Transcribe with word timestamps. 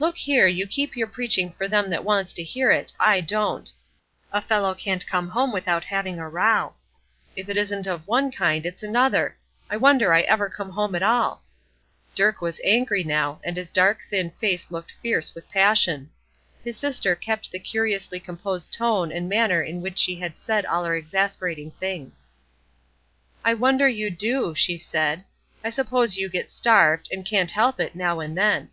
"Look 0.00 0.16
here, 0.16 0.48
you 0.48 0.66
keep 0.66 0.96
your 0.96 1.06
preaching 1.06 1.52
for 1.52 1.68
them 1.68 1.88
that 1.90 2.02
wants 2.02 2.32
to 2.32 2.42
hear 2.42 2.72
it; 2.72 2.92
I 2.98 3.20
don't. 3.20 3.70
A 4.32 4.42
fellow 4.42 4.74
can't 4.74 5.06
come 5.06 5.28
home 5.28 5.52
without 5.52 5.84
having 5.84 6.18
a 6.18 6.28
row; 6.28 6.74
if 7.36 7.48
it 7.48 7.56
isn't 7.56 7.86
of 7.86 8.08
one 8.08 8.32
kind, 8.32 8.66
it's 8.66 8.82
another. 8.82 9.36
I 9.70 9.76
wonder 9.76 10.12
I 10.12 10.22
ever 10.22 10.48
come 10.50 10.70
home 10.70 10.96
at 10.96 11.02
all." 11.04 11.44
Dirk 12.16 12.40
was 12.42 12.60
angry 12.64 13.04
now, 13.04 13.40
and 13.44 13.56
his 13.56 13.70
dark, 13.70 14.00
thin 14.02 14.30
face 14.32 14.68
looked 14.72 14.94
fierce 15.00 15.32
with 15.32 15.48
passion. 15.48 16.10
His 16.64 16.76
sister 16.76 17.14
kept 17.14 17.52
the 17.52 17.60
curiously 17.60 18.18
composed 18.18 18.72
tone 18.72 19.12
and 19.12 19.28
manner 19.28 19.64
with 19.64 19.76
which 19.76 19.98
she 19.98 20.16
had 20.18 20.36
said 20.36 20.66
all 20.66 20.82
her 20.82 20.96
exasperating 20.96 21.70
things. 21.70 22.26
"I 23.44 23.54
wonder 23.54 23.88
you 23.88 24.10
do," 24.10 24.56
she 24.56 24.76
said. 24.76 25.22
"I 25.62 25.70
suppose 25.70 26.16
you 26.18 26.28
get 26.28 26.50
starved, 26.50 27.08
and 27.12 27.24
can't 27.24 27.52
help 27.52 27.78
it, 27.78 27.94
now 27.94 28.18
and 28.18 28.36
then. 28.36 28.70